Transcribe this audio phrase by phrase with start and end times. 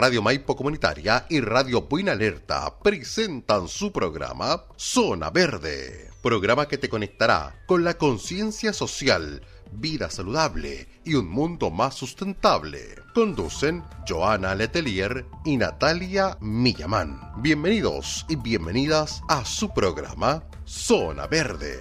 [0.00, 6.88] Radio Maipo Comunitaria y Radio Buena Alerta presentan su programa Zona Verde, programa que te
[6.88, 9.42] conectará con la conciencia social,
[9.72, 12.80] vida saludable y un mundo más sustentable.
[13.14, 17.20] Conducen Joana Letelier y Natalia Millamán.
[17.42, 21.78] Bienvenidos y bienvenidas a su programa Zona Verde.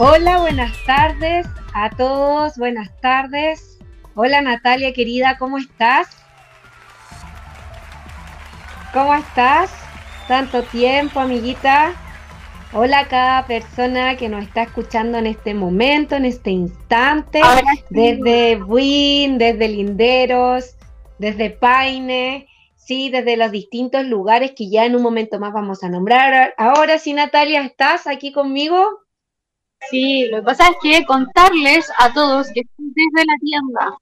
[0.00, 3.80] Hola, buenas tardes a todos, buenas tardes.
[4.14, 6.06] Hola Natalia querida, ¿cómo estás?
[8.92, 9.72] ¿Cómo estás?
[10.28, 11.96] Tanto tiempo, amiguita.
[12.72, 17.40] Hola a cada persona que nos está escuchando en este momento, en este instante,
[17.90, 20.76] desde Win, desde Linderos,
[21.18, 25.88] desde Paine, sí, desde los distintos lugares que ya en un momento más vamos a
[25.88, 26.54] nombrar.
[26.56, 29.07] Ahora sí, Natalia, ¿estás aquí conmigo?
[29.90, 33.98] Sí, lo que pasa es que contarles a todos que estoy desde la tienda.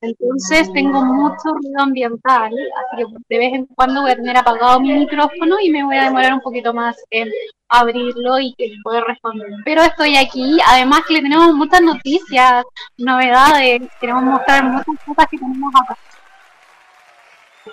[0.00, 4.78] Entonces tengo mucho ruido ambiental, así que de vez en cuando voy a tener apagado
[4.80, 7.30] mi micrófono y me voy a demorar un poquito más en
[7.68, 9.48] abrirlo y poder responder.
[9.64, 12.64] Pero estoy aquí, además que le tenemos muchas noticias,
[12.98, 15.96] novedades, queremos mostrar muchas cosas que tenemos acá.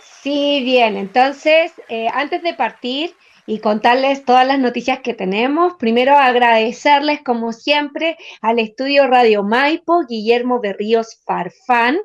[0.01, 3.13] Sí, bien, entonces eh, antes de partir,
[3.45, 5.73] y contarles todas las noticias que tenemos.
[5.79, 11.97] Primero agradecerles, como siempre, al estudio Radio Maipo, Guillermo Berríos Farfán,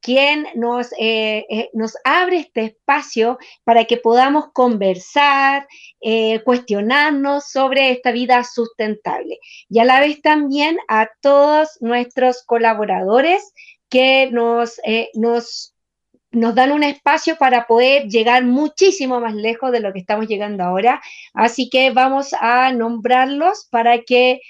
[0.00, 5.66] quien nos, eh, eh, nos abre este espacio para que podamos conversar,
[6.00, 9.40] eh, cuestionarnos sobre esta vida sustentable.
[9.68, 13.52] Y a la vez también a todos nuestros colaboradores
[13.88, 14.80] que nos,
[15.14, 15.75] nos
[16.36, 20.64] nos dan un espacio para poder llegar muchísimo más lejos de lo que estamos llegando
[20.64, 21.00] ahora.
[21.32, 24.40] Así que vamos a nombrarlos para que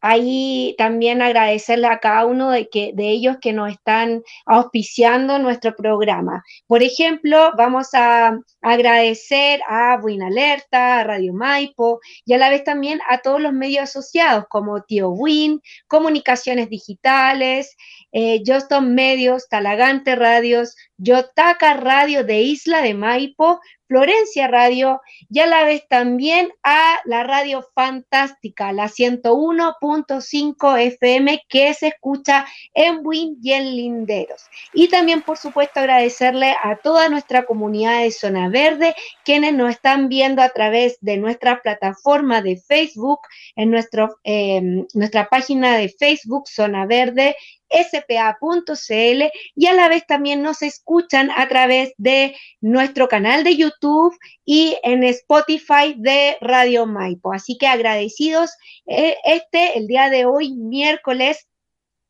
[0.00, 5.74] ahí también agradecerle a cada uno de, que, de ellos que nos están auspiciando nuestro
[5.74, 6.42] programa.
[6.66, 12.64] Por ejemplo, vamos a agradecer a Buena Alerta, a Radio Maipo y a la vez
[12.64, 17.76] también a todos los medios asociados como Tío Win, Comunicaciones Digitales,
[18.12, 25.00] eh, Juston Medios, Talagante Radios, Yotaka Radio de Isla de Maipo, Florencia Radio
[25.30, 32.46] y a la vez también a la radio fantástica, la 101.5 FM que se escucha
[32.74, 34.44] en Win y en Linderos.
[34.74, 38.94] Y también, por supuesto, agradecerle a toda nuestra comunidad de Zona Verde,
[39.24, 43.20] quienes nos están viendo a través de nuestra plataforma de Facebook,
[43.56, 47.36] en nuestro, eh, nuestra página de Facebook Zona Verde
[47.70, 49.22] spa.cl
[49.54, 54.76] y a la vez también nos escuchan a través de nuestro canal de YouTube y
[54.82, 57.32] en Spotify de Radio Maipo.
[57.32, 58.50] Así que agradecidos
[58.86, 61.46] eh, este, el día de hoy, miércoles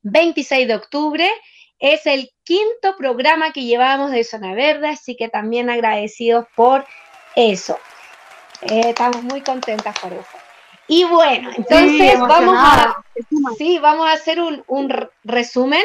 [0.02, 1.30] 26 de octubre.
[1.78, 6.84] Es el quinto programa que llevamos de Zona Verde, así que también agradecidos por
[7.36, 7.78] eso.
[8.62, 10.37] Eh, estamos muy contentas por eso.
[10.88, 12.96] Y bueno, entonces vamos a,
[13.58, 14.90] sí, vamos a hacer un,
[15.22, 15.82] resumen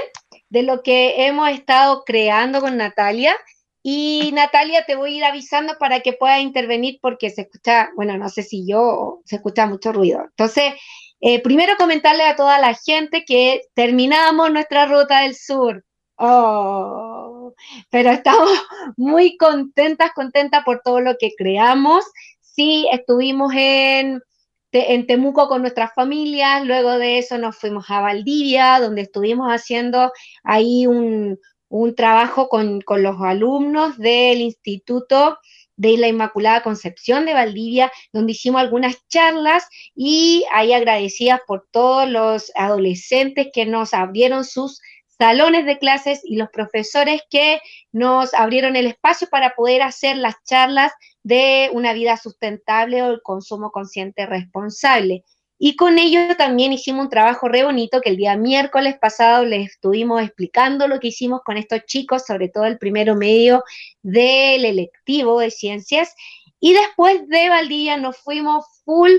[0.49, 3.35] de lo que hemos estado creando con Natalia.
[3.83, 8.17] Y Natalia, te voy a ir avisando para que puedas intervenir porque se escucha, bueno,
[8.17, 10.21] no sé si yo, se escucha mucho ruido.
[10.21, 10.73] Entonces,
[11.19, 15.83] eh, primero comentarle a toda la gente que terminamos nuestra ruta del sur.
[16.15, 17.53] Oh,
[17.89, 18.49] pero estamos
[18.97, 22.05] muy contentas, contentas por todo lo que creamos.
[22.39, 24.21] Sí, estuvimos en
[24.73, 30.11] en Temuco con nuestras familias, luego de eso nos fuimos a Valdivia, donde estuvimos haciendo
[30.43, 31.39] ahí un,
[31.95, 35.37] trabajo con, los alumnos del Instituto
[35.75, 42.09] de la Inmaculada Concepción de Valdivia, donde hicimos algunas charlas y ahí agradecidas por todos
[42.09, 44.81] los adolescentes que nos abrieron sus
[45.17, 47.61] salones de clases y los profesores que
[47.91, 50.91] nos abrieron el espacio para poder hacer las charlas
[51.23, 55.23] de una vida sustentable o el consumo consciente responsable.
[55.65, 59.71] Y con ello también hicimos un trabajo re bonito que el día miércoles pasado les
[59.71, 63.63] estuvimos explicando lo que hicimos con estos chicos, sobre todo el primero medio
[64.01, 66.15] del electivo de ciencias.
[66.59, 69.11] Y después de Valdivia nos fuimos full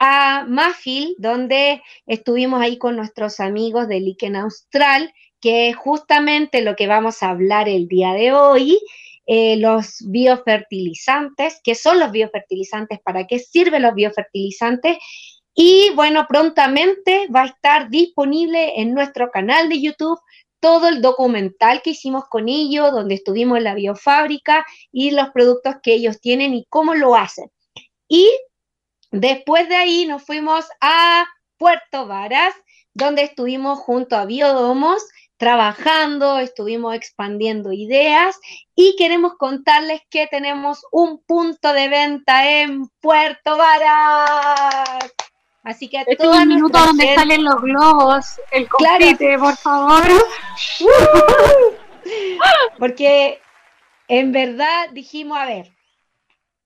[0.00, 5.12] a Mafil, donde estuvimos ahí con nuestros amigos de Liken Austral,
[5.44, 8.80] que es justamente lo que vamos a hablar el día de hoy.
[9.26, 14.96] Eh, los biofertilizantes, qué son los biofertilizantes, para qué sirven los biofertilizantes.
[15.54, 20.18] Y bueno, prontamente va a estar disponible en nuestro canal de YouTube
[20.60, 25.76] todo el documental que hicimos con ellos, donde estuvimos en la biofábrica y los productos
[25.82, 27.50] que ellos tienen y cómo lo hacen.
[28.08, 28.26] Y
[29.14, 31.24] Después de ahí nos fuimos a
[31.56, 32.52] Puerto Varas,
[32.94, 35.04] donde estuvimos junto a Biodomos
[35.36, 38.38] trabajando, estuvimos expandiendo ideas
[38.74, 45.12] y queremos contarles que tenemos un punto de venta en Puerto Varas.
[45.62, 50.02] Así que este es el minuto donde salen los globos, el confite, por favor.
[52.78, 53.40] Porque
[54.08, 55.74] en verdad dijimos, a ver,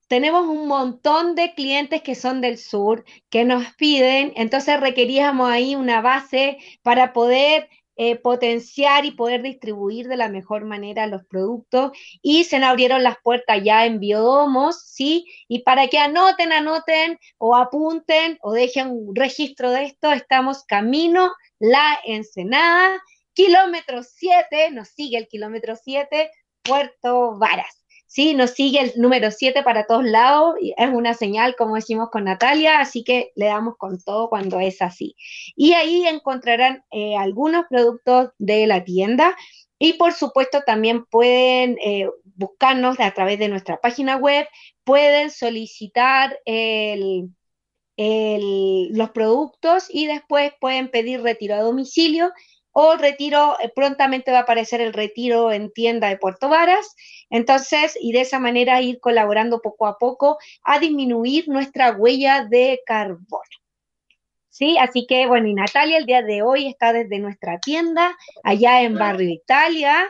[0.09, 5.75] tenemos un montón de clientes que son del sur, que nos piden, entonces requeríamos ahí
[5.75, 7.69] una base para poder
[8.01, 11.91] eh, potenciar y poder distribuir de la mejor manera los productos
[12.21, 15.25] y se nos abrieron las puertas ya en Biodomos, ¿sí?
[15.49, 21.33] Y para que anoten, anoten o apunten o dejen un registro de esto, estamos camino
[21.59, 23.03] La Ensenada,
[23.33, 26.31] kilómetro 7, nos sigue el kilómetro 7,
[26.63, 27.78] Puerto Varas.
[28.11, 32.23] Sí, nos sigue el número 7 para todos lados, es una señal, como decimos con
[32.23, 35.15] Natalia, así que le damos con todo cuando es así.
[35.55, 39.37] Y ahí encontrarán eh, algunos productos de la tienda
[39.77, 44.47] y por supuesto también pueden eh, buscarnos a través de nuestra página web,
[44.83, 46.35] pueden solicitar
[47.95, 52.31] los productos y después pueden pedir retiro a domicilio
[52.81, 56.95] o retiro, eh, prontamente va a aparecer el retiro en tienda de Puerto Varas.
[57.29, 62.81] Entonces, y de esa manera ir colaborando poco a poco a disminuir nuestra huella de
[62.85, 63.43] carbono.
[64.49, 64.77] ¿Sí?
[64.77, 68.95] Así que, bueno, y Natalia el día de hoy está desde nuestra tienda, allá en
[68.95, 70.09] Barrio Italia.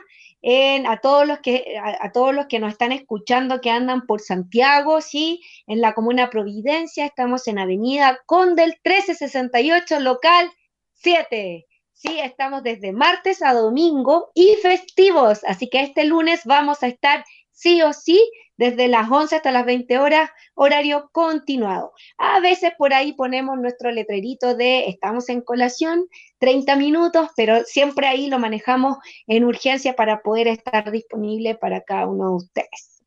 [0.88, 5.02] A, todos los que, a, todos los que nos están escuchando que andan por Santiago,
[5.02, 10.50] sí, en la comuna Providencia, estamos en Avenida Condel 1368, local
[10.94, 11.66] 7.
[12.02, 17.26] Sí, estamos desde martes a domingo y festivos, así que este lunes vamos a estar
[17.52, 18.18] sí o sí
[18.56, 21.92] desde las 11 hasta las 20 horas, horario continuado.
[22.18, 26.08] A veces por ahí ponemos nuestro letrerito de estamos en colación,
[26.38, 28.96] 30 minutos, pero siempre ahí lo manejamos
[29.28, 33.04] en urgencia para poder estar disponible para cada uno de ustedes.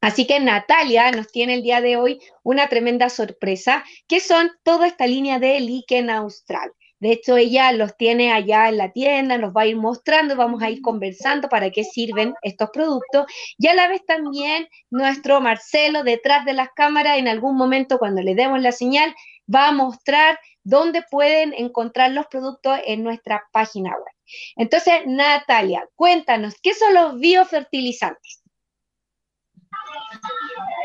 [0.00, 4.88] Así que Natalia nos tiene el día de hoy una tremenda sorpresa, que son toda
[4.88, 6.72] esta línea de Liken Austral.
[7.00, 10.62] De hecho, ella los tiene allá en la tienda, nos va a ir mostrando, vamos
[10.62, 13.26] a ir conversando para qué sirven estos productos.
[13.58, 18.22] Y a la vez también nuestro Marcelo detrás de las cámaras, en algún momento cuando
[18.22, 19.14] le demos la señal,
[19.52, 24.14] va a mostrar dónde pueden encontrar los productos en nuestra página web.
[24.56, 28.42] Entonces, Natalia, cuéntanos, ¿qué son los biofertilizantes?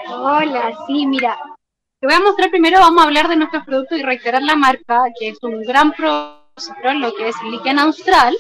[0.10, 1.38] Hola, sí, mira,
[2.00, 5.04] te voy a mostrar primero, vamos a hablar de nuestros productos y reiterar la marca,
[5.20, 8.38] que es un gran producto, lo que es Lichen Austral.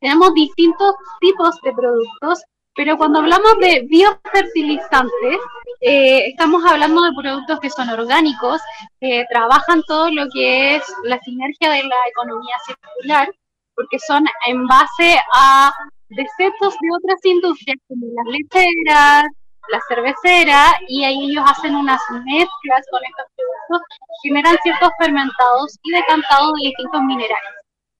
[0.00, 2.44] Tenemos distintos tipos de productos,
[2.76, 5.38] pero cuando hablamos de biofertilizantes,
[5.80, 8.60] eh, estamos hablando de productos que son orgánicos,
[9.00, 13.34] que trabajan todo lo que es la sinergia de la economía circular,
[13.74, 15.72] porque son en base a
[16.08, 19.26] desechos de otras industrias como las lecheras,
[19.68, 23.88] la cervecera y ahí ellos hacen unas mezclas con estos productos,
[24.22, 27.56] generan ciertos fermentados y decantados de distintos minerales.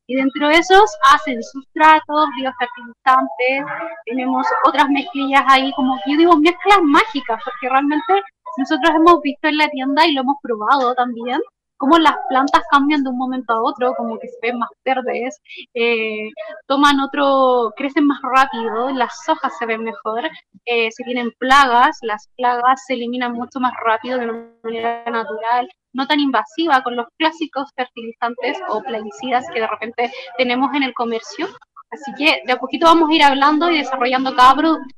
[0.09, 3.65] Y dentro de esos hacen sustratos, biofertilizantes,
[4.05, 8.23] tenemos otras mezclillas ahí, como yo digo, mezclas mágicas, porque realmente
[8.57, 11.41] nosotros hemos visto en la tienda y lo hemos probado también,
[11.77, 15.41] cómo las plantas cambian de un momento a otro, como que se ven más verdes,
[15.75, 16.29] eh,
[16.67, 20.29] toman otro, crecen más rápido, las hojas se ven mejor,
[20.65, 25.69] eh, si tienen plagas, las plagas se eliminan mucho más rápido de una manera natural,
[25.93, 30.95] no tan invasiva con los clásicos fertilizantes o plaguicidas que de repente tenemos en el
[30.95, 31.47] comercio.
[31.91, 34.95] Así que de a poquito vamos a ir hablando y desarrollando cada producto.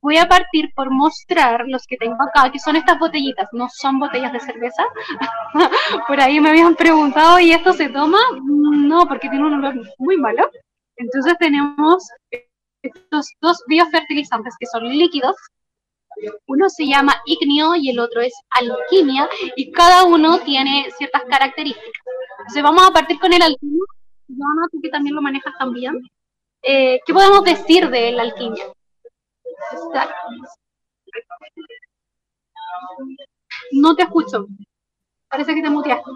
[0.00, 3.98] Voy a partir por mostrar los que tengo acá, que son estas botellitas, no son
[3.98, 4.84] botellas de cerveza.
[6.06, 8.18] por ahí me habían preguntado, ¿y esto se toma?
[8.42, 10.48] No, porque tiene un olor muy malo.
[10.96, 12.06] Entonces tenemos
[12.82, 15.36] estos dos biofertilizantes que son líquidos.
[16.46, 22.04] Uno se llama ignio y el otro es alquimia y cada uno tiene ciertas características.
[22.38, 23.82] Entonces vamos a partir con el alquimia.
[24.28, 26.00] Joana, tú que también lo manejas también.
[26.62, 28.64] Eh, ¿Qué podemos decir de la alquimia?
[33.72, 34.46] No te escucho.
[35.28, 36.10] Parece que te muteaste.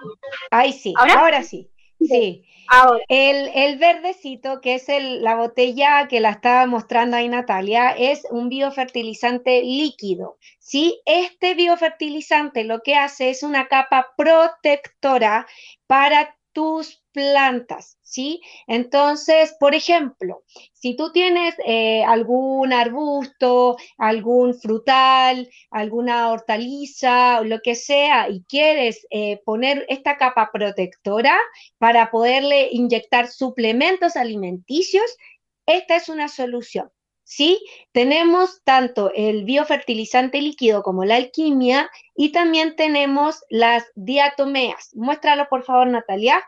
[0.50, 0.94] Ay, sí.
[0.96, 1.42] ¿Ahora?
[1.42, 1.70] sí.
[1.98, 2.44] Sí.
[2.68, 3.02] Ahora.
[3.08, 8.26] El, el, verdecito, que es el, la botella que la estaba mostrando ahí Natalia, es
[8.30, 10.38] un biofertilizante líquido.
[10.58, 11.00] ¿sí?
[11.06, 15.46] Este biofertilizante lo que hace es una capa protectora
[15.86, 18.42] para tus plantas, ¿sí?
[18.66, 20.44] Entonces, por ejemplo,
[20.74, 29.06] si tú tienes eh, algún arbusto, algún frutal, alguna hortaliza, lo que sea, y quieres
[29.08, 31.38] eh, poner esta capa protectora
[31.78, 35.16] para poderle inyectar suplementos alimenticios,
[35.64, 36.90] esta es una solución.
[37.24, 37.64] ¿sí?
[37.92, 44.90] Tenemos tanto el biofertilizante líquido como la alquimia y también tenemos las diatomeas.
[44.94, 46.44] Muéstralo, por favor, Natalia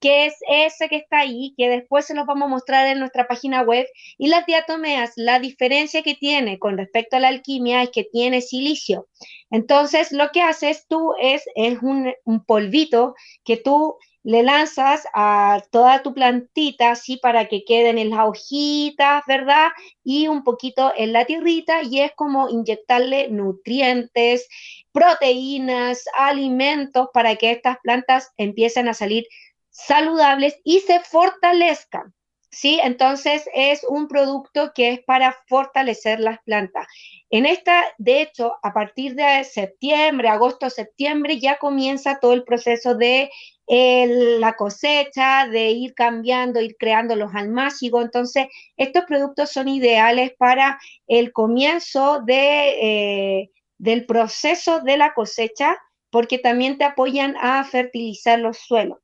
[0.00, 3.26] que es ese que está ahí, que después se los vamos a mostrar en nuestra
[3.26, 3.86] página web.
[4.18, 8.40] Y las diatomeas, la diferencia que tiene con respecto a la alquimia es que tiene
[8.40, 9.08] silicio.
[9.50, 15.62] Entonces, lo que haces tú es, es un, un polvito que tú le lanzas a
[15.70, 19.68] toda tu plantita, así para que queden en las hojitas, ¿verdad?
[20.02, 24.48] Y un poquito en la tierrita, y es como inyectarle nutrientes,
[24.90, 29.28] proteínas, alimentos para que estas plantas empiecen a salir
[29.76, 32.14] saludables y se fortalezcan.
[32.48, 32.80] ¿Sí?
[32.82, 36.86] Entonces es un producto que es para fortalecer las plantas.
[37.28, 42.94] En esta, de hecho, a partir de septiembre, agosto, septiembre, ya comienza todo el proceso
[42.94, 43.30] de
[43.68, 48.04] la cosecha, de ir cambiando, ir creando los almácigos.
[48.04, 48.46] Entonces,
[48.78, 55.76] estos productos son ideales para el comienzo eh, del proceso de la cosecha,
[56.08, 58.98] porque también te apoyan a fertilizar los suelos.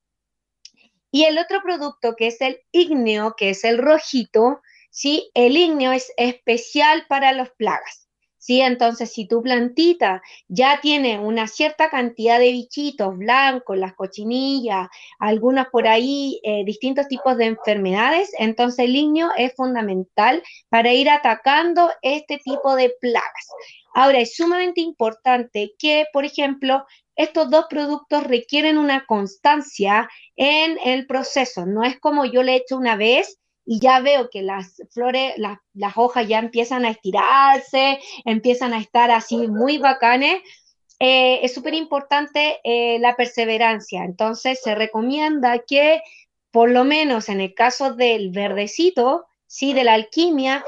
[1.13, 5.31] Y el otro producto que es el ígneo, que es el rojito, ¿sí?
[5.35, 8.02] El ígneo es especial para las plagas.
[8.45, 8.61] ¿Sí?
[8.61, 14.89] Entonces, si tu plantita ya tiene una cierta cantidad de bichitos blancos, las cochinillas,
[15.21, 21.09] algunas por ahí, eh, distintos tipos de enfermedades, entonces el ígneo es fundamental para ir
[21.09, 23.47] atacando este tipo de plagas.
[23.95, 26.85] Ahora, es sumamente importante que, por ejemplo,
[27.15, 31.65] estos dos productos requieren una constancia en el proceso.
[31.65, 35.59] No es como yo le echo una vez y ya veo que las flores, las,
[35.97, 40.43] hojas ya empiezan a estirarse, empiezan a estar así muy bacanes.
[40.99, 44.05] Eh, es súper importante eh, la perseverancia.
[44.05, 46.01] Entonces se recomienda que
[46.51, 50.65] por lo menos en el caso del verdecito, sí, de la alquimia,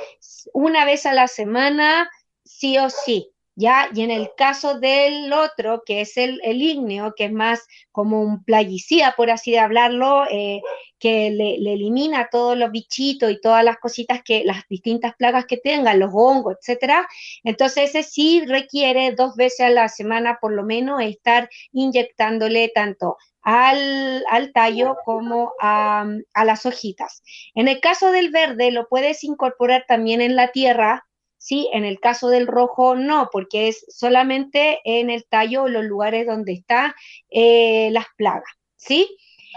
[0.52, 2.10] una vez a la semana,
[2.44, 3.33] sí o sí.
[3.56, 3.88] ¿Ya?
[3.94, 8.20] Y en el caso del otro, que es el, el ígneo, que es más como
[8.22, 10.60] un plaguicida, por así de hablarlo, eh,
[10.98, 15.56] que le, elimina todos los bichitos y todas las cositas que, las distintas plagas que
[15.58, 17.06] tengan, los hongos, etcétera.
[17.44, 23.16] Entonces, ese sí requiere dos veces a la semana, por lo menos, estar inyectándole tanto
[23.42, 27.22] al, al, tallo como a, a, las hojitas.
[27.54, 31.04] En el caso del verde, lo puedes incorporar también en la tierra
[31.44, 31.68] ¿sí?
[31.74, 36.26] En el caso del rojo no, porque es solamente en el tallo o los lugares
[36.26, 36.94] donde están
[37.28, 39.14] eh, las plagas, ¿sí?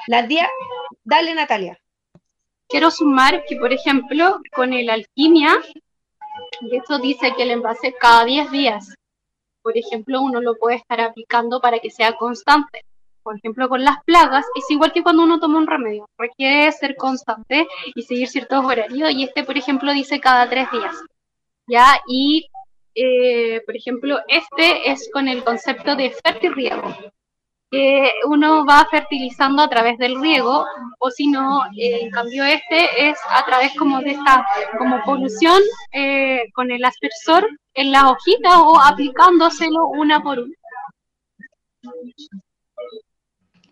[0.07, 0.49] Las días,
[1.05, 1.79] dale Natalia.
[2.67, 5.55] Quiero sumar que, por ejemplo, con el alquimia,
[6.73, 8.93] esto dice que el envase cada 10 días,
[9.61, 12.83] por ejemplo, uno lo puede estar aplicando para que sea constante.
[13.23, 16.97] Por ejemplo, con las plagas es igual que cuando uno toma un remedio, requiere ser
[16.97, 17.65] constante
[17.95, 20.97] y seguir ciertos horarios y este, por ejemplo, dice cada tres días.
[21.67, 22.01] ¿Ya?
[22.07, 22.49] Y,
[22.95, 26.95] eh, por ejemplo, este es con el concepto de fertirriego,
[27.69, 30.65] que uno va fertilizando a través del riego,
[30.99, 34.45] o si no, eh, en cambio este es a través como de esta,
[34.77, 40.53] como polución eh, con el aspersor en la hojita o aplicándoselo una por una.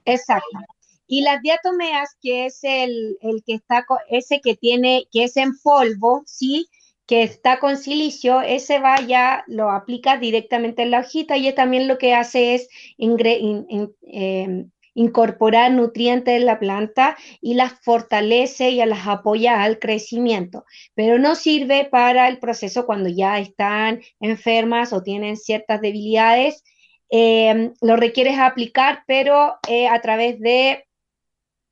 [0.05, 0.59] Exacto.
[1.07, 5.57] Y las diatomeas, que es el, el que está, ese que tiene, que es en
[5.59, 6.67] polvo, ¿sí?
[7.05, 11.87] Que está con silicio, ese va ya, lo aplica directamente en la hojita y también
[11.87, 19.07] lo que hace es em, incorporar nutrientes en la planta y las fortalece y las
[19.07, 25.37] apoya al crecimiento, pero no sirve para el proceso cuando ya están enfermas o tienen
[25.37, 26.63] ciertas debilidades.
[27.11, 30.87] Eh, lo requieres aplicar, pero eh, a través de,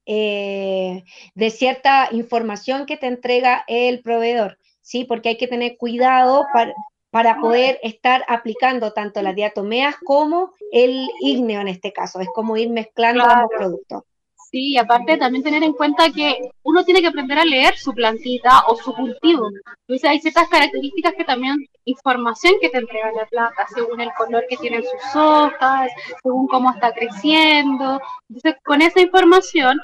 [0.06, 5.06] eh, de cierta información que te entrega el proveedor, ¿sí?
[5.06, 6.74] Porque hay que tener cuidado para,
[7.10, 12.20] para poder estar aplicando tanto las diatomeas como el ígneo en este caso.
[12.20, 14.04] Es como ir mezclando ambos productos.
[14.52, 17.92] Sí, y aparte también tener en cuenta que uno tiene que aprender a leer su
[17.92, 19.50] plantita o su cultivo.
[19.88, 24.46] Entonces hay ciertas características que también, información que te entrega la planta, según el color
[24.48, 28.00] que tienen sus hojas, según cómo está creciendo.
[28.30, 29.80] Entonces con esa información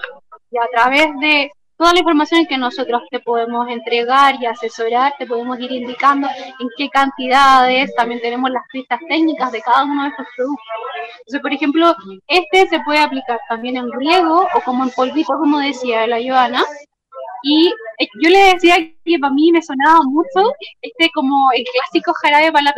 [0.51, 5.25] y a través de toda la información que nosotros te podemos entregar y asesorar, te
[5.25, 10.09] podemos ir indicando en qué cantidades, también tenemos las pistas técnicas de cada uno de
[10.09, 10.65] estos productos.
[11.19, 11.95] Entonces, por ejemplo,
[12.27, 16.62] este se puede aplicar también en riego o como en polvito, como decía la Joana.
[17.43, 17.69] Y
[18.00, 22.51] eh, yo le decía que para mí me sonaba mucho este como el clásico jarabe
[22.51, 22.74] para la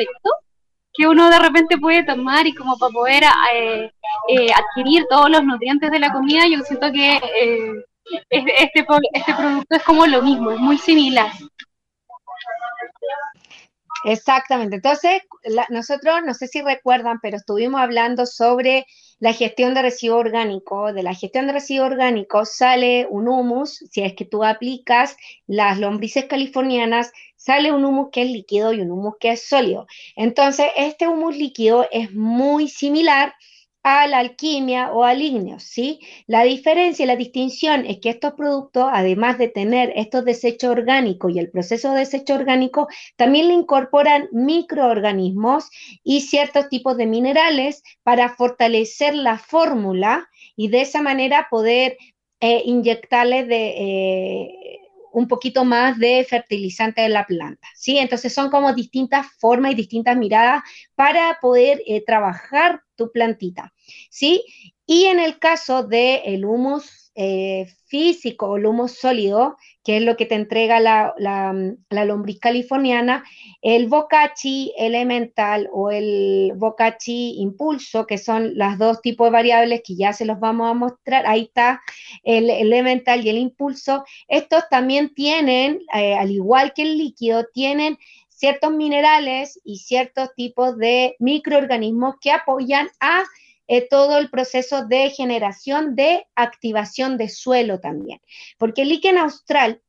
[0.93, 3.23] que uno de repente puede tomar y como para poder
[3.55, 3.91] eh,
[4.27, 7.19] eh, adquirir todos los nutrientes de la comida, yo siento que
[8.29, 8.83] este, este
[9.35, 11.31] producto es como lo mismo, es muy similar.
[14.03, 14.77] Exactamente.
[14.77, 15.21] Entonces,
[15.69, 18.85] nosotros, no sé si recuerdan, pero estuvimos hablando sobre
[19.19, 20.91] la gestión de residuo orgánico.
[20.93, 25.15] De la gestión de residuo orgánico sale un humus, si es que tú aplicas
[25.45, 29.85] las lombrices californianas, sale un humus que es líquido y un humus que es sólido.
[30.15, 33.35] Entonces, este humus líquido es muy similar
[33.83, 35.99] a la alquimia o al ignio, ¿sí?
[36.27, 41.31] La diferencia y la distinción es que estos productos, además de tener estos desechos orgánicos
[41.33, 45.69] y el proceso de desecho orgánico, también le incorporan microorganismos
[46.03, 51.97] y ciertos tipos de minerales para fortalecer la fórmula y de esa manera poder
[52.39, 53.67] eh, inyectarles de...
[53.77, 54.77] Eh,
[55.13, 57.97] un poquito más de fertilizante de la planta, ¿sí?
[57.97, 60.63] Entonces son como distintas formas y distintas miradas
[60.95, 63.73] para poder eh, trabajar tu plantita,
[64.11, 64.43] ¿sí?
[64.85, 70.03] Y en el caso del el humus eh, físico o el humus sólido, que es
[70.03, 73.23] lo que te entrega la, la, lombriz californiana,
[73.61, 79.95] el bocachi elemental o el bocachi impulso, que son las dos tipos de variables que
[79.95, 81.81] ya se los vamos a mostrar, ahí está
[82.23, 87.97] el, elemental y el impulso, estos también tienen, eh, al igual que el líquido, tienen
[88.41, 93.23] ciertos minerales y ciertos tipos de microorganismos que apoyan a
[93.67, 98.19] eh, todo el proceso de generación de activación de suelo también.
[98.57, 99.83] Porque el líquen austral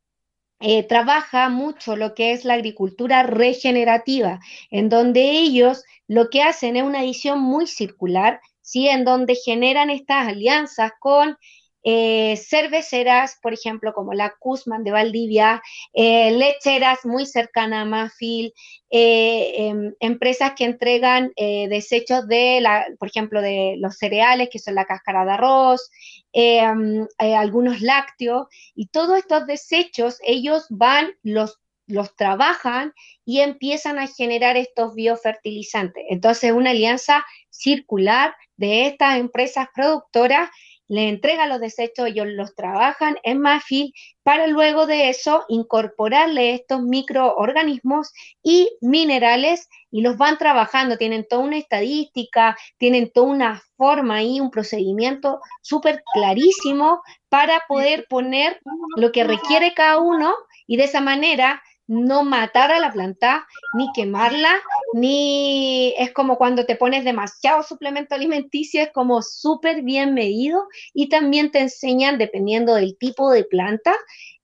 [0.60, 4.38] eh, trabaja mucho lo que es la agricultura regenerativa,
[4.70, 8.86] en donde ellos lo que hacen es una adición muy circular, ¿sí?
[8.86, 11.38] en donde generan estas alianzas con
[11.84, 18.52] eh, cerveceras, por ejemplo, como la Kuzman de Valdivia, eh, lecheras muy cercanas a Mafil,
[18.90, 24.74] eh, em, empresas que entregan desechos de, la, por ejemplo, de los cereales, que son
[24.74, 25.90] la cáscara de arroz,
[26.32, 32.92] em, algunos lácteos, y todos estos desechos, ellos van, los los trabajan
[33.24, 36.04] y empiezan a generar estos biofertilizantes.
[36.08, 40.48] Entonces, una alianza circular de estas empresas productoras
[40.92, 46.82] le entrega los desechos, ellos los trabajan en MAFI para luego de eso incorporarle estos
[46.82, 54.22] microorganismos y minerales y los van trabajando, tienen toda una estadística, tienen toda una forma
[54.22, 57.00] y un procedimiento súper clarísimo
[57.30, 58.60] para poder poner
[58.96, 60.34] lo que requiere cada uno
[60.66, 64.54] y de esa manera no matar a la planta, ni quemarla,
[64.94, 71.08] ni es como cuando te pones demasiado suplemento alimenticio, es como súper bien medido y
[71.08, 73.94] también te enseñan, dependiendo del tipo de planta,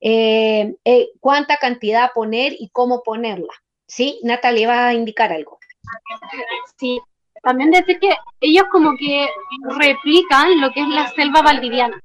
[0.00, 3.52] eh, eh, cuánta cantidad poner y cómo ponerla.
[3.86, 4.20] ¿Sí?
[4.22, 5.58] Natalia va a indicar algo.
[6.76, 7.00] Sí,
[7.42, 9.26] también decir que ellos como que
[9.78, 11.98] replican lo que es la selva valdiviana.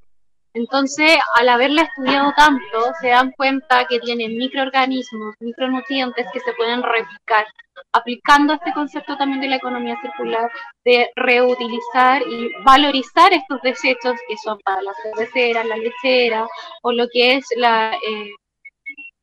[0.54, 6.80] Entonces, al haberla estudiado tanto, se dan cuenta que tienen microorganismos, micronutrientes que se pueden
[6.80, 7.44] replicar,
[7.92, 10.48] aplicando este concepto también de la economía circular,
[10.84, 16.46] de reutilizar y valorizar estos desechos que son para la cervecera, la lechera,
[16.82, 17.92] o lo que es la...
[17.94, 18.30] Eh,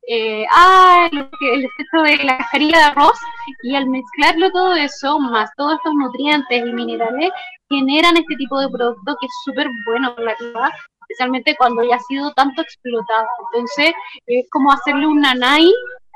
[0.08, 3.18] eh, ah, el desecho de la cascarilla de arroz,
[3.62, 7.30] y al mezclarlo todo eso, más todos estos nutrientes y minerales,
[7.70, 10.72] generan este tipo de producto que es súper bueno para la vida
[11.12, 13.26] especialmente cuando ya ha sido tanto explotada.
[13.52, 13.92] Entonces,
[14.26, 15.70] es como hacerle un nanay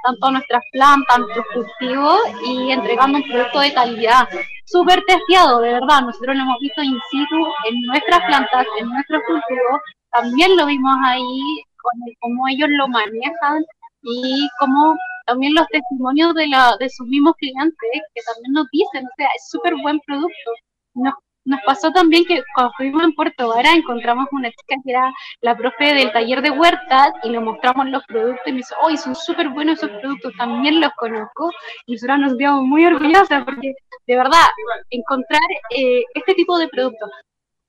[0.04, 4.28] tanto a nuestras plantas, a nuestros cultivos y entregando un producto de calidad
[4.64, 6.02] súper testeado, de verdad.
[6.02, 7.36] Nosotros lo hemos visto in situ
[7.68, 9.80] en nuestras plantas, en nuestros cultivos.
[10.12, 13.64] También lo vimos ahí con cómo ellos lo manejan
[14.02, 17.76] y cómo también los testimonios de, la, de sus mismos clientes
[18.14, 20.50] que también nos dicen, o sea, es súper buen producto.
[20.94, 21.14] Nos,
[21.46, 25.56] nos pasó también que cuando estuvimos en Puerto Vara encontramos una chica que era la
[25.56, 29.14] profe del taller de huertas y le mostramos los productos y me dice, ¡oh, son
[29.14, 30.32] súper buenos esos productos!
[30.36, 31.50] También los conozco
[31.86, 33.74] y nosotros nos sentimos muy orgullosas porque
[34.06, 34.42] de verdad
[34.90, 37.10] encontrar eh, este tipo de productos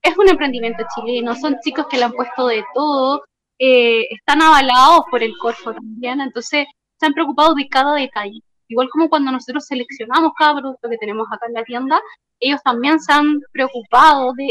[0.01, 3.23] es un emprendimiento chileno, son chicos que le han puesto de todo,
[3.59, 6.65] eh, están avalados por el Corfo también, entonces
[6.99, 8.41] se han preocupado de cada detalle.
[8.67, 12.01] Igual como cuando nosotros seleccionamos cada producto que tenemos acá en la tienda,
[12.39, 14.49] ellos también se han preocupado de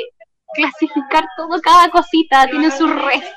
[0.54, 3.34] clasificar todo, cada cosita, tienen su receta.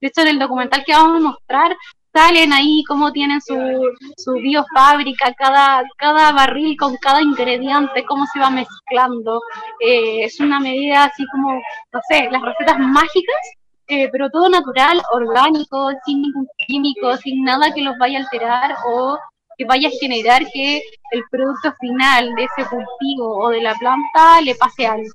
[0.00, 1.76] De hecho, en el documental que vamos a mostrar,
[2.12, 3.54] salen ahí cómo tienen su,
[4.18, 9.40] su biofábrica, cada, cada barril con cada ingrediente, cómo se va mezclando.
[9.80, 13.36] Eh, es una medida así como, no sé, las recetas mágicas
[13.88, 18.76] eh, pero todo natural, orgánico, sin ningún químico, sin nada que los vaya a alterar
[18.86, 19.18] o
[19.62, 24.40] que vaya a generar que el producto final de ese cultivo o de la planta
[24.40, 25.12] le pase algo.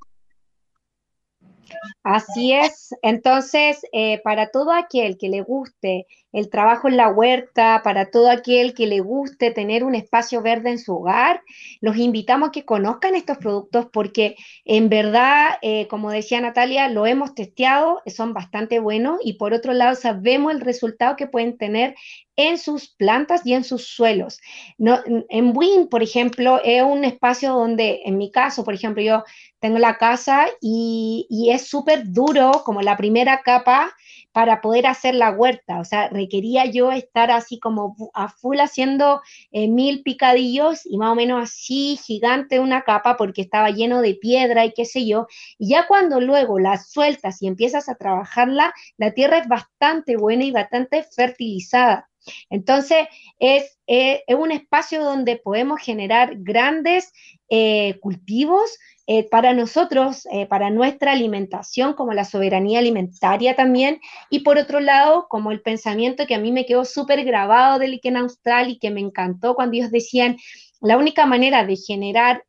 [2.04, 2.96] Así es.
[3.02, 8.30] Entonces, eh, para todo aquel que le guste el trabajo en la huerta, para todo
[8.30, 11.42] aquel que le guste tener un espacio verde en su hogar,
[11.82, 17.06] los invitamos a que conozcan estos productos porque en verdad, eh, como decía Natalia, lo
[17.06, 21.96] hemos testeado, son bastante buenos y por otro lado sabemos el resultado que pueden tener
[22.38, 24.40] en sus plantas y en sus suelos.
[24.78, 29.24] No, en Win, por ejemplo, es un espacio donde, en mi caso, por ejemplo, yo
[29.60, 33.92] tengo la casa y, es súper duro, como la primera capa,
[34.32, 35.80] para poder hacer la huerta.
[35.80, 39.22] O sea, requería yo estar así como a full haciendo
[39.52, 44.14] eh, mil picadillos y más o menos así gigante una capa porque estaba lleno de
[44.14, 45.26] piedra y qué sé yo.
[45.58, 50.44] Y ya cuando luego la sueltas y empiezas a trabajarla, la tierra es bastante buena
[50.44, 52.08] y bastante fertilizada.
[52.50, 53.08] Entonces,
[53.40, 57.12] es, es un espacio donde podemos generar grandes
[57.50, 58.78] eh, cultivos
[59.10, 64.82] eh, para nosotros, eh, para nuestra alimentación, como la soberanía alimentaria también, y por otro
[64.82, 68.80] lado, como el pensamiento que a mí me quedó súper grabado del Iken Austral y
[68.80, 70.36] que me encantó cuando ellos decían,
[70.82, 72.44] la única manera de generar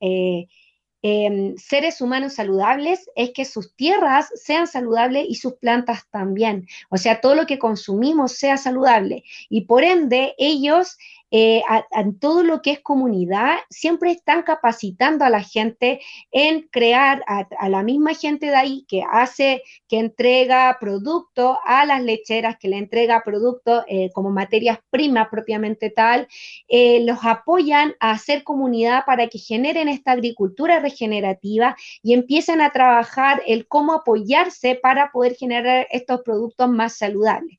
[1.03, 6.97] em, seres humanos saludables es que sus tierras sean saludables y sus plantas también, o
[6.97, 10.97] sea, todo lo que consumimos sea saludable, y por ende ellos
[11.31, 17.23] en eh, todo lo que es comunidad, siempre están capacitando a la gente en crear
[17.27, 22.69] a, la misma gente de ahí que hace, que entrega productos a las lecheras, que
[22.69, 26.29] le entrega productos eh, como materias primas propiamente tal,
[26.69, 32.71] eh, los apoyan a hacer comunidad para que generen esta agricultura regenerativa y empiecen a
[32.71, 37.59] trabajar el cómo apoyarse para poder generar estos productos más saludables.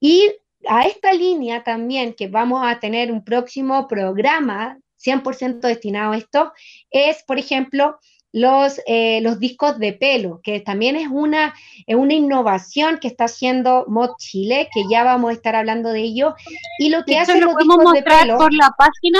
[0.00, 0.32] Y
[0.68, 6.52] a esta línea también, que vamos a tener un próximo programa 100% destinado a esto,
[6.90, 7.98] es, por ejemplo,
[8.32, 11.54] los, eh, los discos de pelo, que también es una,
[11.88, 16.36] una innovación que está haciendo Mod Chile, que ya vamos a estar hablando de ello.
[16.78, 18.36] Y lo que hace los discos de pelo.
[18.36, 19.18] por la página.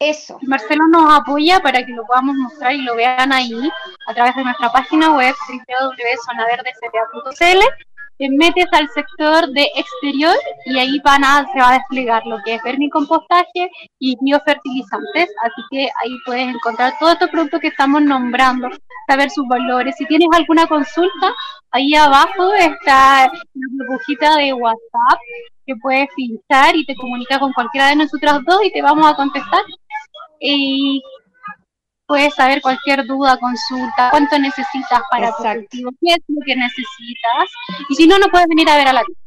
[0.00, 0.38] Eso.
[0.42, 3.70] Marcelo nos apoya para que lo podamos mostrar y lo vean ahí
[4.08, 7.91] a través de nuestra página web www.zonaverdecta.cl
[8.22, 12.38] te metes al sector de exterior y ahí van a, se va a desplegar lo
[12.44, 15.28] que es vermicompostaje y biofertilizantes.
[15.42, 18.68] Así que ahí puedes encontrar todos estos productos que estamos nombrando,
[19.08, 19.96] saber sus valores.
[19.98, 21.34] Si tienes alguna consulta,
[21.72, 25.18] ahí abajo está la burbujita de WhatsApp
[25.66, 29.16] que puedes pinchar y te comunica con cualquiera de nosotros dos y te vamos a
[29.16, 29.64] contestar.
[32.06, 37.48] Puedes saber cualquier duda, consulta, cuánto necesitas para tu cultivo, qué es lo que necesitas,
[37.88, 39.22] y si no, no puedes venir a ver a la tienda.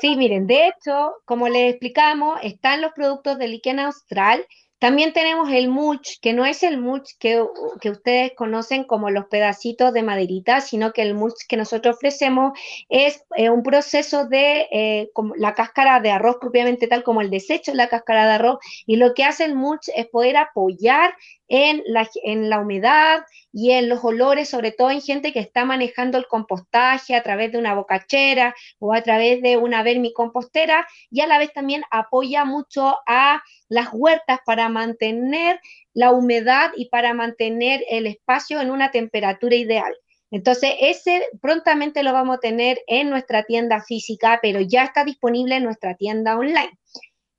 [0.00, 4.46] Sí, miren, de hecho, como les explicamos, están los productos de Liquen Austral,
[4.78, 7.42] también tenemos el mulch, que no es el mulch que,
[7.80, 12.52] que, ustedes conocen como los pedacitos de maderita, sino que el mulch que nosotros ofrecemos
[12.90, 17.70] es eh, un proceso de eh, la cáscara de arroz propiamente tal como el desecho
[17.70, 18.58] de la cáscara de arroz.
[18.84, 21.14] Y lo que hace el mulch es poder apoyar
[21.48, 25.64] en la, en la humedad y en los olores, sobre todo en gente que está
[25.64, 31.20] manejando el compostaje a través de una bocachera o a través de una vermicompostera y
[31.20, 35.60] a la vez también apoya mucho a las huertas para mantener
[35.94, 39.94] la humedad y para mantener el espacio en una temperatura ideal.
[40.30, 45.56] Entonces, ese prontamente lo vamos a tener en nuestra tienda física, pero ya está disponible
[45.56, 46.76] en nuestra tienda online.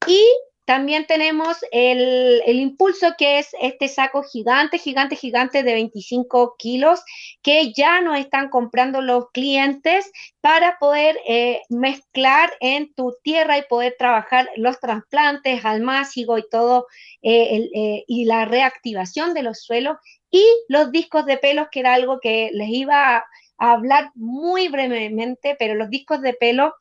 [0.08, 0.26] Y
[0.68, 7.02] también tenemos el, impulso que es este saco gigante, gigante, gigante de 25 kilos
[7.42, 13.64] que ya nos están comprando los clientes para poder eh, mezclar en tu tierra y
[13.70, 16.88] poder trabajar los trasplantes, almácigo y todo,
[17.22, 19.96] eh, eh, y la reactivación de los suelos
[20.30, 23.24] y los discos de pelos, que era algo que les iba
[23.58, 26.74] a hablar muy brevemente, pero los discos de pelo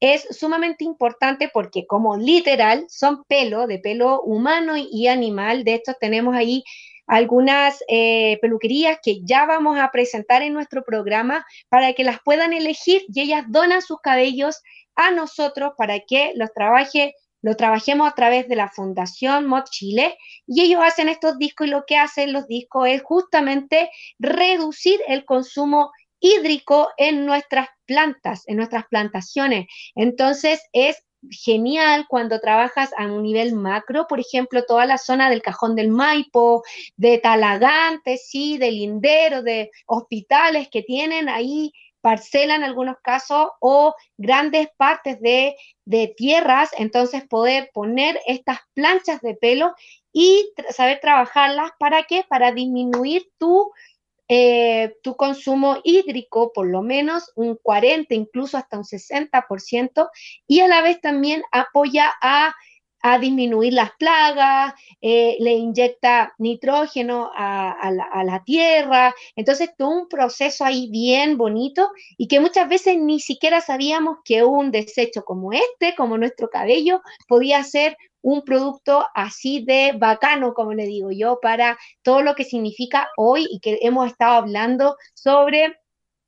[0.00, 5.98] es sumamente importante porque como literal son pelo, de pelo humano y animal, de estos
[5.98, 6.64] tenemos ahí
[7.06, 12.52] algunas eh, peluquerías que ya vamos a presentar en nuestro programa para que las puedan
[12.52, 14.62] elegir y ellas donan sus cabellos
[14.94, 20.16] a nosotros para que los trabaje, lo trabajemos a través de la Fundación Mod Chile
[20.46, 25.24] y ellos hacen estos discos y lo que hacen los discos es justamente reducir el
[25.24, 29.66] consumo hídrico en nuestras plantas, en nuestras plantaciones.
[29.94, 35.42] Entonces es genial cuando trabajas a un nivel macro, por ejemplo, toda la zona del
[35.42, 36.62] Cajón del Maipo,
[36.96, 43.94] de Talagante, sí, de Lindero, de hospitales que tienen ahí parcela en algunos casos o
[44.16, 45.56] grandes partes de,
[46.16, 49.74] tierras, entonces poder poner estas planchas de pelo
[50.12, 52.24] y saber trabajarlas para qué?
[52.28, 53.72] Para disminuir tu
[54.32, 60.08] eh, tu consumo hídrico por lo menos un 40, incluso hasta un 60%,
[60.46, 62.54] y a la vez también apoya a,
[63.18, 70.88] disminuir las plagas, eh, le inyecta nitrógeno a, la, tierra, entonces todo un proceso ahí
[70.90, 71.88] bien bonito
[72.18, 77.00] y que muchas veces ni siquiera sabíamos que un desecho como este, como nuestro cabello,
[77.26, 82.44] podía ser un producto así de bacano, como le digo yo, para todo lo que
[82.44, 85.76] significa hoy y que hemos estado hablando sobre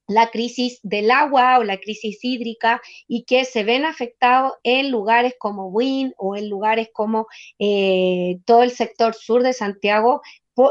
[0.09, 5.35] la crisis del agua o la crisis hídrica y que se ven afectados en lugares
[5.39, 7.27] como Win o en lugares como
[7.59, 10.23] eh, todo el sector sur de Santiago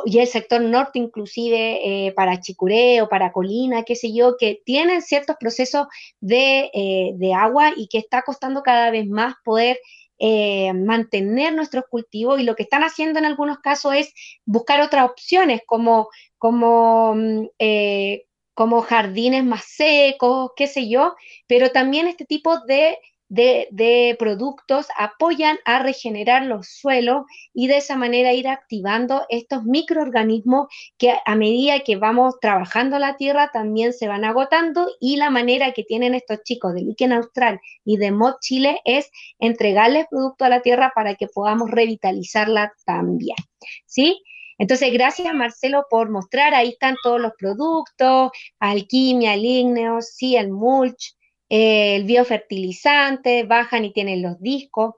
[0.06, 5.02] y el sector norte inclusive eh, para Chicureo, para Colina, qué sé yo, que tienen
[5.02, 5.88] ciertos procesos
[6.20, 9.80] de, eh, de agua y que está costando cada vez más poder
[10.24, 14.14] eh, mantener nuestros cultivos y lo que están haciendo en algunos casos es
[14.46, 21.16] buscar otras opciones como, como, mm, eh, como jardines más secos, qué sé yo,
[21.48, 23.00] pero también este tipo de
[23.32, 30.68] de, productos apoyan a regenerar los suelos y de esa manera ir activando estos microorganismos
[30.98, 35.72] que a medida que vamos trabajando la tierra también se van agotando y la manera
[35.72, 40.50] que tienen estos chicos de Líquen Austral y de Mod Chile es entregarles producto a
[40.50, 43.38] la tierra para que podamos revitalizarla también.
[43.86, 44.22] ¿Sí?
[44.58, 51.16] Entonces, gracias Marcelo por mostrar, ahí están todos los productos, alquimia, el sí, el mulch,
[51.54, 54.96] el biofertilizante, bajan y tienen los discos.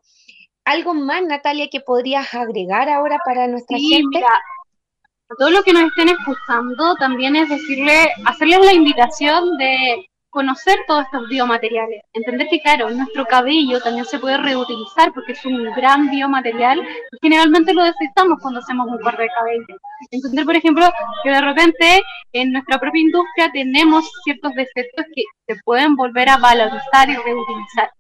[0.65, 4.19] ¿Algo más, Natalia, que podrías agregar ahora para nuestra sí, gente?
[4.19, 4.27] Mira,
[5.29, 10.79] a todos los que nos estén escuchando, también es decirle, hacerles la invitación de conocer
[10.87, 15.63] todos estos biomateriales, entender que claro, nuestro cabello también se puede reutilizar porque es un
[15.75, 19.77] gran biomaterial y generalmente lo desechamos cuando hacemos un corte de cabello.
[20.09, 20.91] Entender, por ejemplo,
[21.23, 26.37] que de repente en nuestra propia industria tenemos ciertos defectos que se pueden volver a
[26.37, 27.91] valorizar y reutilizar.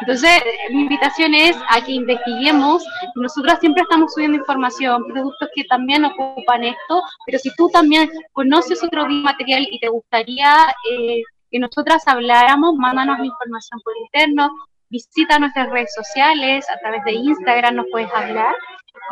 [0.00, 2.84] Entonces, mi invitación es a que investiguemos.
[3.14, 8.82] Nosotros siempre estamos subiendo información, productos que también ocupan esto, pero si tú también conoces
[8.82, 14.50] otro biomaterial y te gustaría eh, que nosotras habláramos, mándanos información por interno,
[14.88, 18.54] visita nuestras redes sociales, a través de Instagram nos puedes hablar.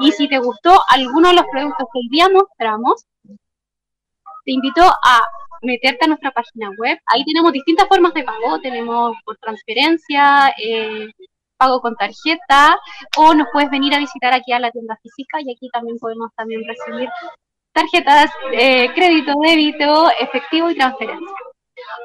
[0.01, 3.05] Y si te gustó alguno de los productos que hoy día mostramos,
[4.44, 5.20] te invito a
[5.62, 6.98] meterte a nuestra página web.
[7.07, 8.61] Ahí tenemos distintas formas de pago.
[8.61, 11.09] Tenemos por transferencia, eh,
[11.57, 12.79] pago con tarjeta,
[13.16, 16.31] o nos puedes venir a visitar aquí a la tienda física y aquí también podemos
[16.37, 17.09] también recibir
[17.72, 21.37] tarjetas, eh, crédito, débito, efectivo y transferencia.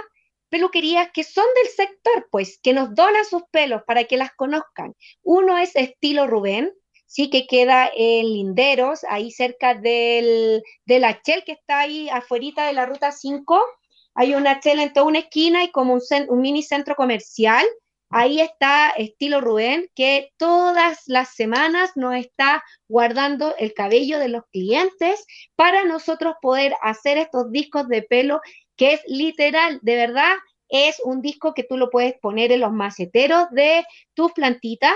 [0.55, 4.95] peluquerías que son del sector, pues, que nos donan sus pelos para que las conozcan.
[5.21, 6.71] Uno es estilo Rubén,
[7.05, 12.71] sí que queda en Linderos, ahí cerca del, del Achel que está ahí afuera de
[12.71, 13.61] la ruta 5.
[14.13, 17.65] Hay un Achel en toda una esquina y como un, un mini centro comercial.
[18.09, 24.43] Ahí está Estilo Rubén, que todas las semanas nos está guardando el cabello de los
[24.53, 25.25] clientes
[25.57, 28.39] para nosotros poder hacer estos discos de pelo,
[28.75, 30.33] que es literal, de verdad,
[30.69, 34.93] es un disco que tú lo puedes poner en los maceteros de tus plantitas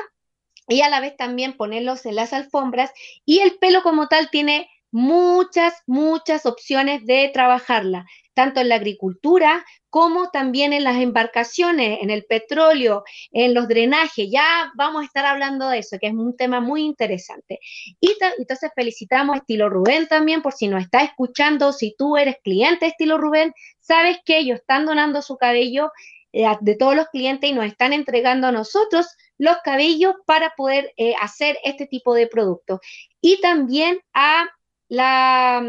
[0.67, 2.91] y a la vez también ponerlos en las alfombras
[3.25, 9.65] y el pelo como tal tiene muchas, muchas opciones de trabajarla, tanto en la agricultura
[9.89, 14.29] como también en las embarcaciones, en el petróleo, en los drenajes.
[14.31, 17.59] Ya vamos a estar hablando de eso, que es un tema muy interesante.
[17.99, 22.37] Y entonces felicitamos a Estilo Rubén también, por si nos está escuchando, si tú eres
[22.43, 25.91] cliente de Estilo Rubén, sabes que ellos están donando su cabello
[26.31, 29.07] eh, de todos los clientes y nos están entregando a nosotros
[29.39, 32.79] los cabellos para poder eh, hacer este tipo de productos.
[33.21, 34.47] Y también a
[34.89, 35.63] la,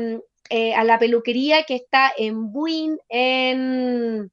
[0.48, 4.32] eh, a la peluquería que está en Buin, en...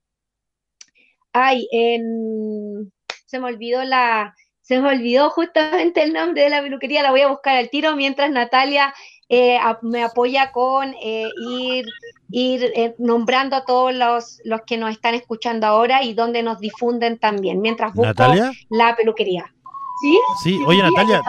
[1.34, 2.91] Ay, en...
[3.28, 4.34] Se me olvidó la...
[4.62, 7.95] Se me olvidó justamente el nombre de la peluquería, la voy a buscar al tiro
[7.95, 8.93] mientras Natalia
[9.30, 11.86] eh, me apoya con ir,
[12.32, 17.17] ir nombrando a todos los, los, que nos están escuchando ahora y donde nos difunden
[17.17, 18.23] también, mientras busco
[18.69, 19.54] la peluquería.
[20.02, 20.19] ¿Sí?
[20.43, 21.21] Sí, oye Natalia,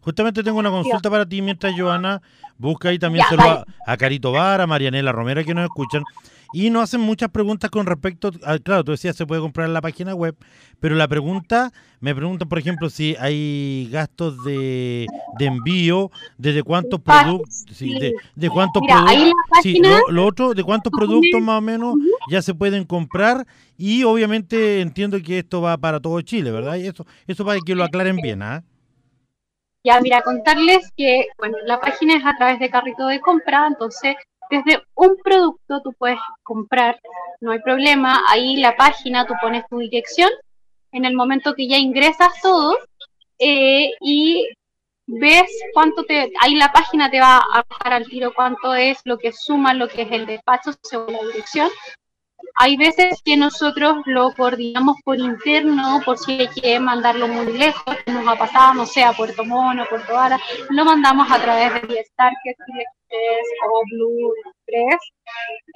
[0.00, 2.22] justamente tengo una consulta para ti mientras Joana
[2.58, 6.02] busca ahí también a, a, Carito Vara, a Marianela Romera que nos escuchan.
[6.52, 9.74] Y nos hacen muchas preguntas con respecto, a, claro, tú decías se puede comprar en
[9.74, 10.36] la página web,
[10.80, 15.06] pero la pregunta, me preguntan, por ejemplo, si hay gastos de,
[15.40, 17.66] envío, desde cuántos productos,
[18.36, 21.94] de, cuántos productos, lo, otro, de cuántos productos más o menos
[22.30, 26.76] ya se pueden comprar y obviamente entiendo que esto va para todo Chile, ¿verdad?
[26.76, 28.62] Y eso, eso para que lo aclaren bien, ¿ah?
[29.86, 34.16] Ya, mira, contarles que, bueno, la página es a través de carrito de compra, entonces
[34.50, 36.98] desde un producto tú puedes comprar,
[37.40, 40.28] no hay problema, ahí la página tú pones tu dirección,
[40.90, 42.76] en el momento que ya ingresas todo
[43.38, 44.48] eh, y
[45.06, 49.18] ves cuánto te, ahí la página te va a bajar al tiro cuánto es lo
[49.18, 51.68] que suma lo que es el despacho según la dirección
[52.58, 57.96] hay veces que nosotros lo coordinamos por interno, por si hay que mandarlo muy lejos,
[58.06, 60.38] nos ha pasado, no sé, a Puerto Mono, Puerto Vara,
[60.70, 62.56] lo mandamos a través de Star, que es
[63.68, 65.00] o Blue Express,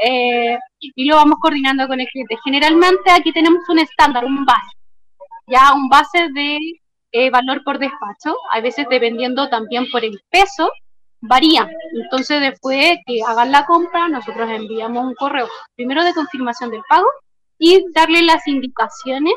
[0.04, 2.36] eh, y lo vamos coordinando con el cliente.
[2.44, 4.76] Generalmente aquí tenemos un estándar, un base,
[5.46, 6.58] ya un base de
[7.12, 10.70] eh, valor por despacho, hay veces dependiendo también por el peso,
[11.20, 11.68] varía.
[11.92, 17.08] Entonces, después que hagan la compra, nosotros enviamos un correo primero de confirmación del pago
[17.58, 19.34] y darle las indicaciones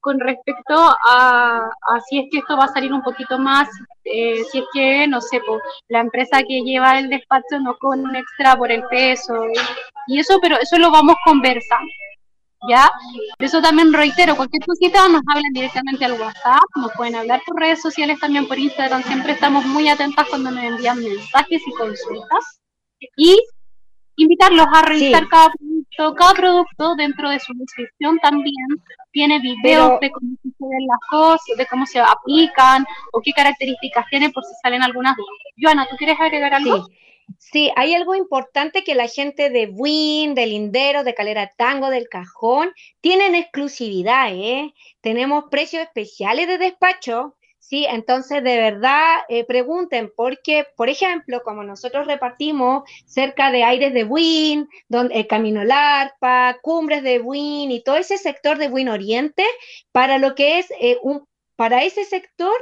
[0.00, 0.74] con respecto
[1.06, 1.70] a,
[2.08, 3.68] si es que esto va a salir un poquito más,
[4.04, 5.40] eh, si es que, no sé,
[5.88, 9.34] la empresa que lleva el despacho no con extra por el peso
[10.06, 11.90] y eso, pero eso lo vamos conversando.
[12.68, 12.90] ¿Ya?
[13.38, 17.80] eso también reitero, cualquier cosita nos hablan directamente al WhatsApp, nos pueden hablar por redes
[17.80, 22.60] sociales, también por Instagram, siempre estamos muy atentas cuando nos envían mensajes y consultas.
[23.16, 23.40] Y
[24.16, 28.66] invitarlos a revisar cada producto, cada producto dentro de su descripción también
[29.12, 34.04] tiene videos de cómo se ven las cosas, de cómo se aplican o qué características
[34.10, 35.30] tiene por si salen algunas dudas.
[35.60, 36.84] Joana, ¿tú quieres agregar algo?
[36.84, 36.92] Sí.
[37.38, 42.08] Sí, hay algo importante que la gente de Win, del Lindero, de Calera Tango, del
[42.08, 44.74] Cajón, tienen exclusividad, ¿eh?
[45.00, 47.86] Tenemos precios especiales de despacho, ¿sí?
[47.88, 54.04] Entonces, de verdad, eh, pregunten, porque, por ejemplo, como nosotros repartimos cerca de Aires de
[54.04, 59.44] Win, donde, el Camino Larpa, Cumbres de Win y todo ese sector de Win Oriente,
[59.92, 62.54] para lo que es eh, un, para ese sector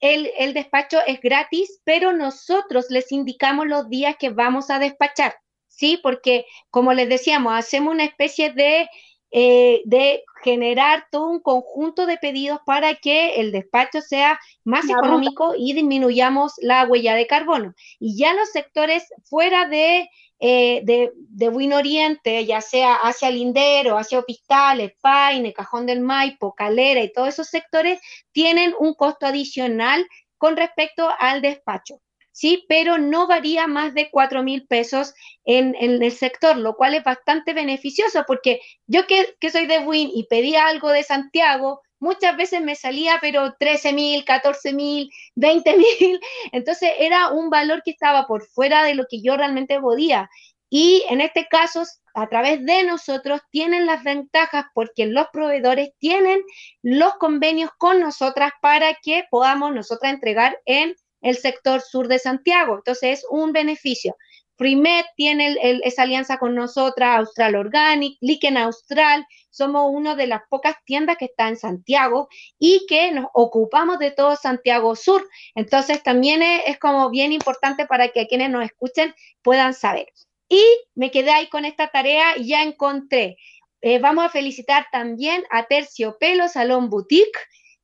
[0.00, 5.36] el, despacho es gratis, pero nosotros les indicamos los días que vamos a despachar,
[5.68, 5.98] ¿sí?
[6.02, 8.88] Porque, como les decíamos, hacemos una especie de,
[9.30, 15.54] eh, de generar todo un conjunto de pedidos para que el despacho sea más económico
[15.56, 17.74] y disminuyamos la huella de carbono.
[17.98, 20.08] Y ya los sectores fuera de
[20.38, 26.54] eh, de, de Win Oriente, ya sea hacia Lindero, hacia Opistales, Paine, Cajón del Maipo,
[26.54, 28.00] Calera y todos esos sectores,
[28.32, 30.06] tienen un costo adicional
[30.38, 32.00] con respecto al despacho.
[32.36, 32.66] ¿sí?
[32.68, 35.14] Pero no varía más de 4 mil pesos
[35.44, 40.10] en, el sector, lo cual es bastante beneficioso porque yo que, que soy de Win
[40.12, 45.76] y pedí algo de Santiago, muchas veces me salía, pero 13 mil, 14 mil, 20
[45.76, 46.20] mil.
[46.52, 50.28] Entonces era un valor que estaba por fuera de lo que yo realmente podía.
[50.68, 51.84] Y en este caso,
[52.14, 56.40] a través de nosotros, tienen las ventajas porque los proveedores tienen
[56.82, 62.76] los convenios con nosotras para que podamos nosotras entregar en el sector sur de Santiago.
[62.76, 64.16] Entonces es un beneficio.
[64.56, 69.26] Primet tiene esa alianza con nosotras, Austral Organic, Liken Austral,
[69.56, 72.28] somos una de las pocas tiendas que está en Santiago
[72.58, 75.26] y que nos ocupamos de todo Santiago Sur.
[75.54, 80.12] Entonces también es, como bien importante para que quienes nos escuchen puedan saber.
[80.48, 80.62] Y
[80.94, 83.38] me quedé ahí con esta tarea y ya encontré.
[83.80, 87.38] Eh, vamos a felicitar también a Terciopelo Salón Boutique,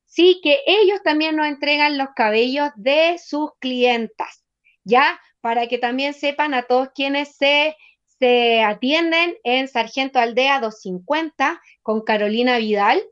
[0.04, 4.44] sí, que ellos también nos entregan los cabellos de sus clientas,
[4.84, 5.18] ¿ya?
[5.42, 7.76] Para que también sepan a todos quienes se,
[8.18, 13.02] se atienden en Sargento Aldea 250 con Carolina Vidal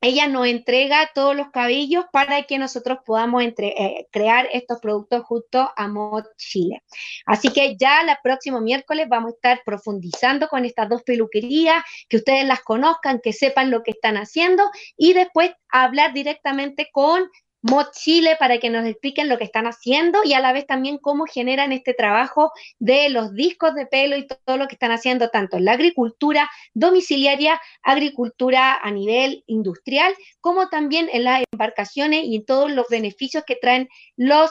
[0.00, 5.70] ella nos entrega todos los cabellos para que nosotros podamos eh, crear estos productos justo
[5.74, 6.82] a Mod Chile.
[7.24, 12.18] Así que ya el próximo miércoles vamos a estar profundizando con estas dos peluquerías, que
[12.18, 17.28] ustedes las conozcan, que sepan lo que están haciendo y después hablar directamente con
[17.70, 20.98] Mod Chile para que nos expliquen lo que están haciendo y a la vez también
[20.98, 25.30] cómo generan este trabajo de los discos de pelo y todo lo que están haciendo
[25.30, 32.36] tanto en la agricultura domiciliaria, agricultura a nivel industrial, como también en las embarcaciones y
[32.36, 34.50] en todos los beneficios que traen los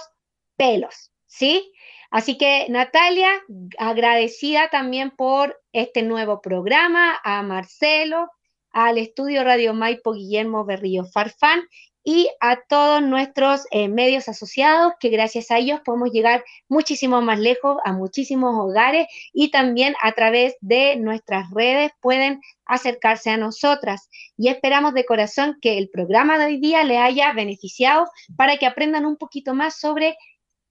[0.57, 1.71] pelos, ¿sí?
[2.11, 3.29] Así que Natalia,
[3.77, 8.29] agradecida también por este nuevo programa, a Marcelo,
[8.71, 11.61] al estudio Radio Maipo Guillermo Berrío Farfán
[12.05, 17.39] y a todos nuestros eh, medios asociados, que gracias a ellos podemos llegar muchísimo más
[17.39, 24.07] lejos, a muchísimos hogares y también a través de nuestras redes pueden acercarse a nosotras.
[24.37, 28.67] Y esperamos de corazón que el programa de hoy día le haya beneficiado para que
[28.67, 30.15] aprendan un poquito más sobre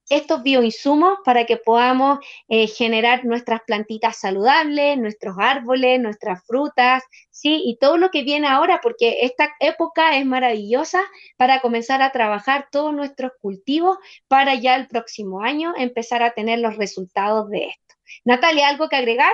[0.09, 7.63] estos bioinsumos para que podamos eh, generar nuestras plantitas saludables, nuestros árboles, nuestras frutas, ¿sí?
[7.65, 11.03] Y todo lo que viene ahora, porque esta época es maravillosa
[11.37, 13.99] para comenzar a trabajar todos nuestros cultivos
[14.29, 17.95] para ya el próximo año empezar a tener los resultados de esto.
[18.25, 19.33] Natalia, ¿algo que agregar?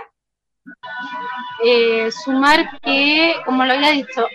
[1.64, 4.26] Eh, sumar que, como lo había dicho,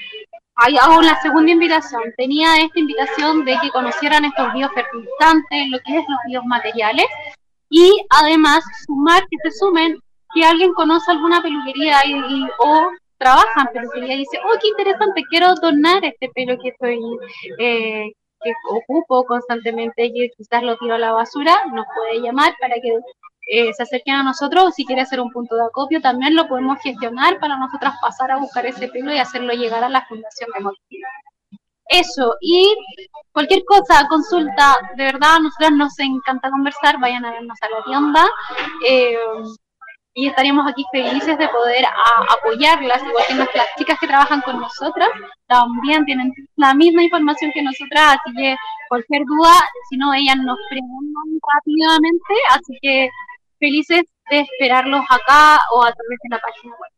[0.56, 2.02] hago una segunda invitación.
[2.18, 7.08] Tenía esta invitación de que conocieran estos biofertilizantes, lo que es los biomateriales,
[7.70, 10.00] y además sumar que se sumen
[10.34, 15.24] que alguien conoce alguna peluquería y, o trabaja en peluquería y dice, oh, qué interesante,
[15.30, 17.00] quiero donar este pelo que estoy,
[17.58, 22.76] eh, que ocupo constantemente y quizás lo tiro a la basura, nos puede llamar para
[22.76, 23.00] que
[23.46, 26.48] eh, se acerquen a nosotros o si quiere hacer un punto de acopio, también lo
[26.48, 30.50] podemos gestionar para nosotras pasar a buscar ese pelo y hacerlo llegar a la Fundación
[30.56, 31.10] de Motiva.
[31.88, 32.76] Eso, y
[33.32, 37.84] cualquier cosa, consulta, de verdad, a nosotros nos encanta conversar, vayan a vernos a la
[37.84, 38.26] tienda.
[38.88, 39.16] Eh,
[40.18, 41.86] y estaríamos aquí felices de poder
[42.30, 45.10] apoyarlas, igual que nuestras chicas que trabajan con nosotras,
[45.46, 48.56] también tienen la misma información que nosotras, así que
[48.88, 49.52] cualquier duda,
[49.90, 51.24] si no, ellas nos preguntan
[51.54, 53.10] rápidamente, así que
[53.66, 56.92] felices de esperarlos acá o a través de la página web.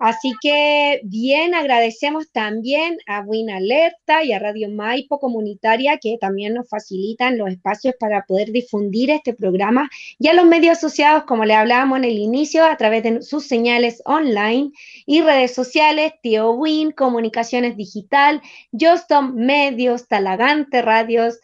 [0.00, 6.52] Así que bien, agradecemos también a Win Alerta y a Radio Maipo Comunitaria que también
[6.52, 9.88] nos facilitan los espacios para poder difundir este programa
[10.18, 13.46] y a los medios asociados, como le hablábamos en el inicio, a través de sus
[13.46, 14.72] señales online
[15.06, 18.42] y redes sociales, Tío Win, Comunicaciones Digital,
[18.78, 21.38] Jostom Medios, Talagante Radios,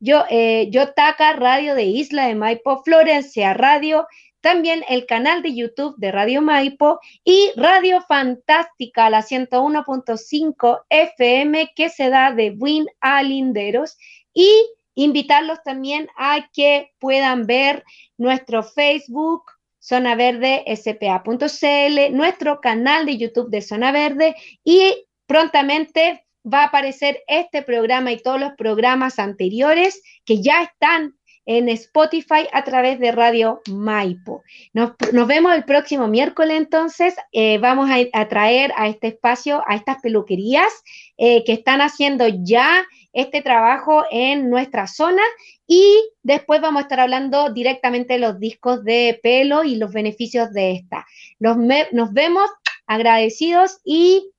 [0.00, 4.06] yo, eh, Yotaka Radio de Isla de Maipo, Florencia Radio,
[4.40, 11.88] también el canal de YouTube de Radio Maipo y Radio Fantástica, la 101.5 FM que
[11.88, 13.96] se da de Win a Linderos.
[14.32, 14.48] Y
[14.94, 17.84] invitarlos también a que puedan ver
[18.18, 19.44] nuestro Facebook,
[19.78, 24.34] Zona Verde spa.cl, nuestro canal de YouTube de Zona Verde
[24.64, 31.14] y prontamente va a aparecer este programa y todos los programas anteriores que ya están
[31.46, 34.42] en Spotify a través de Radio Maipo.
[34.72, 34.92] Nos,
[35.28, 37.14] vemos el próximo miércoles entonces.
[37.32, 40.72] Eh, vamos a, traer a este espacio, a estas peluquerías
[41.16, 45.22] eh, que están haciendo ya este trabajo en nuestra zona
[45.66, 45.84] y
[46.22, 50.72] después vamos a estar hablando directamente de los discos de pelo y los beneficios de
[50.72, 51.06] esta.
[51.38, 52.50] Nos vemos
[52.86, 54.32] agradecidos y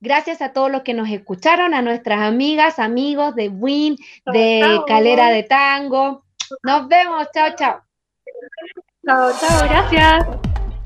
[0.00, 3.96] Gracias a todos los que nos escucharon, a nuestras amigas, amigos de Win,
[4.32, 6.24] de Calera de Tango.
[6.62, 7.82] Nos vemos, chao, chao.
[9.06, 10.26] Chao, chao, gracias.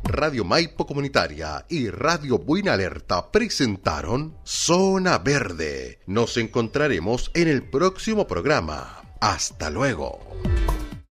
[0.04, 6.00] Radio Maipo Comunitaria y Radio Buena Alerta presentaron Zona Verde.
[6.06, 9.02] Nos encontraremos en el próximo programa.
[9.20, 10.20] Hasta luego.